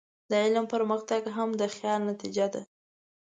[0.29, 2.61] د علم پرمختګ هم د خیال نتیجه ده.